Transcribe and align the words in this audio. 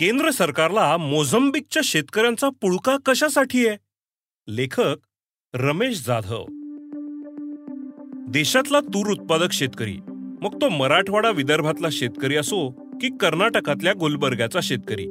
केंद्र 0.00 0.30
सरकारला 0.30 0.96
मोझंबिकच्या 0.96 1.82
शेतकऱ्यांचा 1.84 2.48
पुळका 2.48 2.96
कशासाठी 3.06 3.66
आहे? 3.66 3.76
लेखक 4.48 4.96
रमेश 5.54 6.06
जाधव. 6.06 6.44
देशातला 8.28 8.80
तूर 8.80 9.10
उत्पादक 9.10 9.52
शेतकरी 9.52 9.96
मग 10.42 10.60
तो 10.60 10.68
मराठवाडा 10.68 11.30
विदर्भातला 11.30 11.88
शेतकरी 11.92 12.36
असो 12.36 12.70
की 12.70 13.16
कर्नाटकातल्या 13.20 13.92
गुलबर्ग्याचा 13.92 14.60
शेतकरी. 14.62 15.06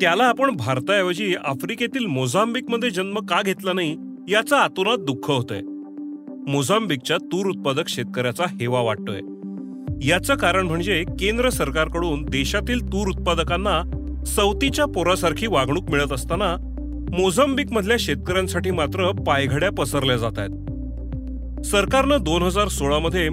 त्याला 0.00 0.24
आपण 0.24 0.56
भारताऐवजी 0.56 1.34
आफ्रिकेतील 1.34 2.06
मोझांबिकमध्ये 2.06 2.90
जन्म 2.90 3.18
का 3.18 3.42
घेतला 3.42 3.72
नाही 3.72 3.96
याचं 4.28 4.56
आतोनात 4.56 4.98
दुःख 4.98 5.30
होतंय. 5.30 5.60
मोझांबिकच्या 6.52 7.16
तूर 7.16 7.46
उत्पादक 7.46 7.88
शेतकऱ्याचा 7.88 8.44
हेवा 8.44 8.80
वाटतोय. 8.80 9.20
याचं 10.06 10.36
कारण 10.36 10.66
म्हणजे 10.66 11.04
केंद्र 11.20 11.48
सरकारकडून 11.48 12.22
देशातील 12.22 12.86
तूर 12.86 13.08
उत्पादकांना 13.08 13.89
सवतीच्या 14.26 14.84
पोरासारखी 14.84 15.46
वागणूक 15.46 15.90
मिळत 15.90 16.12
असताना 16.12 16.56
मोझंबिक 17.18 17.72
मधल्या 17.72 17.96
शेतकऱ्यांसाठी 18.00 18.70
मात्र 18.70 19.10
पायघड्या 19.26 19.70
पसरल्या 19.70 20.16
जात 20.16 20.38
आहेत. 20.38 20.50
सरकारनं 21.62 22.16
दोन 22.20 22.42
हजार 22.42 22.68
सोळा 22.68 22.98
मध्ये 22.98 23.28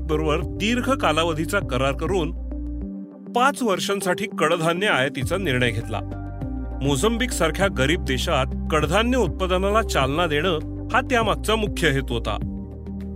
बरोबर 0.00 0.38
दीर्घ 0.40 0.90
कालावधीचा 0.90 1.58
करार 1.58 1.92
करून 1.92 2.32
पाच 3.32 3.62
वर्षांसाठी 3.62 4.26
कडधान्य 4.38 4.86
आयातीचा 4.86 5.36
निर्णय 5.36 5.70
घेतला. 5.70 6.00
मोझम्बिक 6.82 7.30
सारख्या 7.30 7.66
गरीब 7.78 8.04
देशात 8.04 8.46
कडधान्य 8.70 9.16
उत्पादनाला 9.16 9.82
चालना 9.82 10.26
देणं 10.26 10.58
हा 10.92 11.00
त्यामागचा 11.00 11.54
मुख्य 11.54 11.88
हेतू 11.88 12.14
होता. 12.14 12.36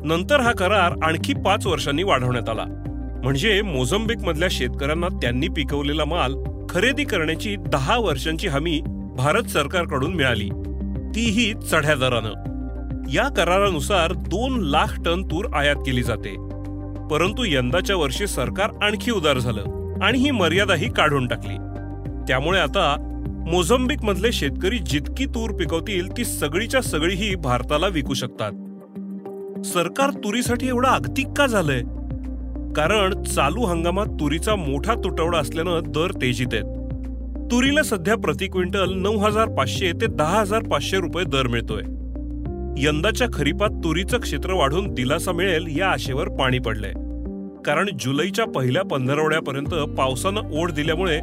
नंतर 0.04 0.40
हा 0.40 0.52
करार 0.52 0.92
आणखी 1.02 1.32
पाच 1.34 1.66
वर्षांनी 1.66 2.02
वाढवण्यात 2.02 2.48
आला. 2.48 2.64
म्हणजे 3.24 3.62
मोझंबिक 3.62 4.18
मधल्या 4.18 4.48
शेतकऱ्यांना 4.50 5.08
त्यांनी 5.08 5.48
पिकवलेला 5.48 6.04
माल 6.04 6.34
खरेदी 6.78 7.04
करण्याची 7.04 7.56
दहा 7.56 7.98
वर्षांची 7.98 8.48
हमी 8.48 8.82
भारत 9.16 9.42
सरकारकडून 9.42 10.14
मिळाली. 10.14 10.48
तीही 11.14 11.54
चढ्या 11.54 11.94
दरानं. 11.94 12.30
या 13.12 13.28
करारानुसार 13.28 14.12
दोन 14.12 14.60
लाख 14.60 15.00
टन 15.00 15.22
तूर 15.22 15.46
आयात 15.54 15.76
केली 15.76 16.02
जाते. 16.02 16.34
परंतु 17.08 17.44
यंदाच्या 17.46 17.96
वर्षी 17.96 18.26
सरकार 18.26 18.70
आणखी 18.82 19.10
उदार 19.10 19.38
झालं 19.38 19.94
आणि 20.02 20.18
ही 20.18 20.30
मर्यादाही 20.30 20.92
काढून 20.92 21.26
टाकली. 21.26 21.56
त्यामुळे 22.28 22.60
आता 22.60 22.96
मोझम्बिक 23.50 24.04
मधले 24.04 24.32
शेतकरी 24.32 24.78
जितकी 24.78 25.26
तूर 25.26 25.50
पिकवतील 25.50 26.16
ती 26.16 26.24
सगळीच्या 26.24 26.80
सगळीही 26.80 27.34
भारताला 27.34 27.86
विकू 27.86 28.14
शकतात. 28.14 28.52
सरकार 29.66 30.10
तुरीसाठी 30.10 30.68
एवढं 30.68 30.88
अगतिक 30.88 31.28
का 31.38 31.46
झालंय? 31.46 31.82
कारण 32.76 33.22
चालू 33.22 33.64
हंगामात 33.64 34.06
तुरीचा 34.06 34.56
मोठा 34.56 34.94
तुटवडा 34.94 35.38
असल्यानं 35.38 35.80
दर 35.86 36.10
तेजीत 36.10 36.46
आहेत. 36.52 36.64
तुरीला 37.50 37.82
सध्या 37.82 38.16
प्रति 38.16 38.46
क्विंटल 38.46 38.92
नऊ 38.94 39.18
हजार 39.18 39.48
पाचशे 39.48 39.92
ते 40.00 40.06
दहा 40.06 40.40
हजार 40.40 40.62
पाचशे 40.62 40.96
रुपये 40.96 41.24
दर 41.24 41.46
मिळतोय. 41.46 41.82
यंदाच्या 42.76 43.26
खरीपात 43.32 43.68
तुरीचं 43.68 44.18
क्षेत्र 44.18 44.52
वाढून 44.52 44.94
दिलासा 44.94 45.32
मिळेल 45.32 45.78
या 45.78 45.88
आशेवर 45.88 46.28
पाणी 46.28 46.58
पडलंय. 46.58 46.92
कारण 47.62 47.88
जुलैच्या 48.00 48.44
पहिल्या 48.44 48.82
पंधरवड्यापर्यंत 48.82 49.74
पावसानं 49.98 50.40
ओढ 50.60 50.70
दिल्यामुळे 50.70 51.20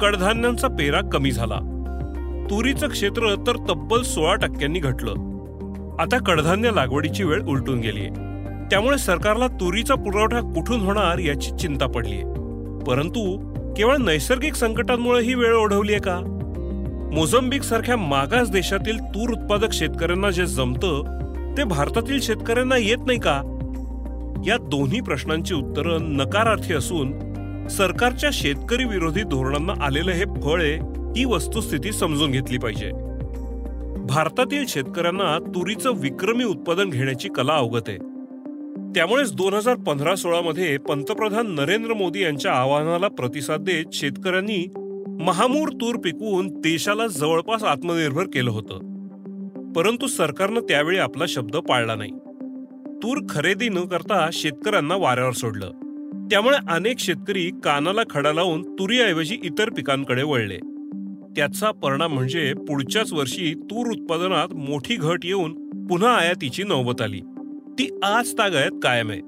कडधान्यांचा 0.00 0.68
पेरा 0.68 1.00
कमी 1.00 1.30
झाला. 1.30 1.58
तुरीचं 2.50 2.88
क्षेत्र 2.88 3.34
तर 3.46 3.56
तब्बल 3.56 4.02
सोळा 4.02 4.34
टक्क्यांनी 4.34 4.78
घटलं. 4.78 5.10
आता 5.98 6.18
कडधान्य 6.18 6.70
लागवडीची 6.74 7.24
वेळ 7.24 7.42
उलटून 7.42 7.80
गेलीय. 7.80 8.27
त्यामुळे 8.70 8.98
सरकारला 8.98 9.46
तुरीचा 9.46 9.94
पुरवठा 9.94 10.40
कुठून 10.40 10.80
होणार 10.80 11.18
याची 11.18 11.50
चिंता 11.50 11.86
पडलीय 11.86 12.22
परंतु 12.86 13.48
केवळ 13.76 13.96
नैसर्गिक 13.96 14.54
संकटांमुळे 14.54 15.22
ही 15.22 15.34
वेळ 15.34 15.54
ओढवली 15.54 15.92
आहे 15.92 16.00
का? 16.00 16.20
मोझम्बिक 17.14 17.62
सारख्या 17.62 17.96
मागास 17.96 18.50
देशातील 18.50 18.98
तूर 18.98 19.30
उत्पादक 19.30 19.72
शेतकऱ्यांना 19.72 20.30
जे 20.30 20.46
जमतं 20.46 21.18
ते 21.56 21.64
भारतातील 21.64 22.20
शेतकऱ्यांना 22.20 22.76
येत 22.76 23.06
नाही 23.06 23.18
का? 23.18 23.42
या 24.46 24.56
दोन्ही 24.56 25.00
प्रश्नांची 25.00 25.54
उत्तरं 25.54 26.16
नकारार्थी 26.16 26.74
असून 26.74 27.12
सरकारच्या 27.68 28.30
शेतकरी 28.32 28.84
विरोधी 28.84 29.22
धोरणांना 29.22 29.84
आलेलं 29.84 30.10
हे 30.10 30.24
फळ 30.42 30.62
आहे 30.62 30.74
ही 31.16 31.24
वस्तुस्थिती 31.24 31.92
समजून 31.92 32.30
घेतली 32.30 32.58
पाहिजे. 32.58 32.90
भारतातील 34.08 34.64
शेतकऱ्यांना 34.68 35.38
तुरीचं 35.38 35.90
विक्रमी 35.94 36.44
उत्पादन 36.44 36.90
घेण्याची 36.90 37.28
कला 37.28 37.52
अवगत 37.52 37.88
आहे. 37.88 38.17
त्यामुळेच 38.94 39.34
दोन 39.34 39.54
हजार 39.54 39.74
पंधरा 39.74 40.14
सोळामध्ये 40.14 40.78
पंतप्रधान 40.78 41.54
नरेंद्र 41.54 41.92
मोदी 41.92 42.22
यांच्या 42.22 42.52
आवाहनाला 42.52 43.08
प्रतिसाद 43.08 43.60
देत 43.60 43.84
शेतकऱ्यांनी 43.92 44.66
महामूर 45.20 45.68
तूर 45.68 45.96
पिकवून 45.96 46.60
देशाला 46.60 47.06
जवळपास 47.06 47.64
आत्मनिर्भर 47.64 48.24
केलं 48.24 48.50
होतं. 48.50 48.78
परंतु 49.72 50.06
सरकारनं 50.06 50.60
त्यावेळी 50.60 50.98
आपला 50.98 51.24
शब्द 51.28 51.56
पाळला 51.56 51.94
नाही. 51.94 52.10
तूर 53.02 53.18
खरेदी 53.30 53.68
न 53.68 53.78
करता 53.78 54.28
शेतकऱ्यांना 54.32 54.96
वाऱ्यावर 54.96 55.32
सोडलं. 55.32 55.70
त्यामुळे 56.30 56.56
अनेक 56.68 56.98
शेतकरी 56.98 57.50
कानाला 57.64 58.00
खडा 58.10 58.32
लावून 58.32 58.62
तुरीऐवजी 58.62 59.36
इतर 59.44 59.70
पिकांकडे 59.70 60.22
वळले. 60.22 60.58
त्याचा 61.36 61.70
परिणाम 61.70 62.12
म्हणजे 62.12 62.52
पुढच्याच 62.68 63.12
वर्षी 63.12 63.54
तूर 63.54 63.86
उत्पादनात 63.88 64.54
मोठी 64.54 64.96
घट 64.96 65.18
येऊन 65.24 65.70
पुन्हा 65.86 66.14
आयातीची 66.14 66.62
नौबत 66.62 67.02
आली. 67.02 67.20
ती 67.78 67.98
आज 68.02 68.32
तागायत 68.32 68.70
कायम 68.82 69.10
आहे. 69.10 69.20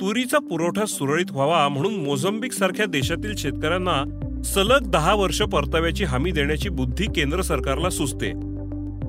तुरीचा 0.00 0.38
पुरवठा 0.38 0.84
सुरळीत 0.86 1.30
व्हावा 1.30 1.68
म्हणून 1.68 1.94
मोझम्बिक 1.94 2.52
सारख्या 2.52 2.86
देशातील 2.86 3.36
शेतकऱ्यांना 3.36 4.04
सलग 4.44 4.90
दहा 4.90 5.14
वर्ष 5.14 5.42
परताव्याची 5.42 6.04
हमी 6.04 6.30
देण्याची 6.30 6.68
बुद्धी 6.68 7.04
केंद्र 7.04 7.40
सरकारला 7.40 7.90
सुचते. 7.90 8.32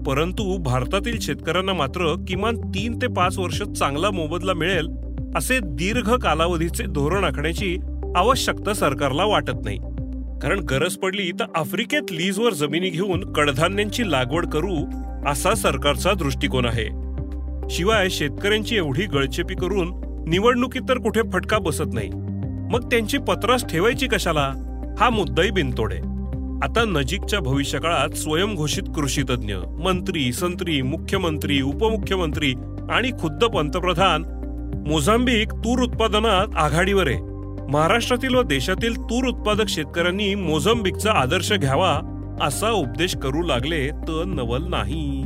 परंतु 0.03 0.57
भारतातील 0.57 1.19
शेतकऱ्यांना 1.19 1.73
मात्र 1.73 2.15
किमान 2.27 2.57
तीन 2.57 2.97
ते 3.01 3.07
पाच 3.07 3.37
वर्ष 3.37 3.61
चांगला 3.61 4.11
मोबदला 4.11 4.53
मिळेल 4.53 4.89
असे 5.35 5.59
दीर्घ 5.63 6.13
कालावधीचे 6.13 6.83
धोरण 6.83 7.23
आखण्याची 7.23 7.77
आवश्यकता 8.15 8.73
सरकारला 8.73 9.25
वाटत 9.25 9.61
नाही. 9.65 9.77
कारण 10.41 10.59
गरज 10.59 10.95
पडली 10.95 11.31
तर 11.31 11.45
आफ्रिकेत 11.55 12.11
लीजवर 12.11 12.53
जमिनी 12.53 12.89
घेऊन 12.89 13.33
कडधान्यांची 13.33 14.11
लागवड 14.11 14.45
करू 14.45 14.75
असा 15.27 15.53
सरकारचा 15.53 16.13
दृष्टिकोन 16.13 16.65
आहे. 16.65 17.08
शिवाय 17.69 18.09
शेतकऱ्यांची 18.09 18.75
एवढी 18.75 19.05
गळचेपी 19.05 19.55
करून 19.55 19.91
निवडणुकीत 20.27 20.81
तर 20.89 20.97
कुठे 20.97 21.21
फटका 21.33 21.57
बसत 21.57 21.93
नाही. 21.93 22.09
मग 22.71 22.89
त्यांची 22.91 23.17
पत्रास 23.17 23.65
ठेवायची 23.65 24.07
कशाला? 24.07 24.53
हा 24.99 25.09
मुद्दाही 25.09 25.51
बिनतोड 25.51 25.93
आहे. 25.93 26.01
आता 26.63 26.83
नजीकच्या 26.87 27.39
भविष्यकाळात 27.39 28.15
स्वयंघोषित 28.15 28.83
कृषी 28.95 29.21
तज्ज्ञ 29.21 29.55
मंत्री 29.83 30.33
संत्री 30.33 30.81
मुख्यमंत्री 30.81 31.61
उपमुख्यमंत्री 31.61 32.53
आणि 32.89 33.11
खुद्द 33.21 33.45
पंतप्रधान 33.45 34.23
मोझांबिक 34.87 35.53
तूर 35.53 35.83
उत्पादनात 35.83 36.55
आघाडीवर 36.55 37.07
आहे. 37.07 37.17
महाराष्ट्रातील 37.71 38.35
व 38.35 38.43
देशातील 38.43 39.01
तूर 39.01 39.27
उत्पादक 39.27 39.67
शेतकऱ्यांनी 39.67 40.35
मोझंबिकचा 40.35 41.11
आदर्श 41.11 41.53
घ्यावा 41.53 41.99
असा 42.41 42.71
उपदेश 42.71 43.15
करू 43.15 43.41
लागले 43.41 43.89
तर 43.89 44.23
नवल 44.27 44.63
नाही. 44.69 45.23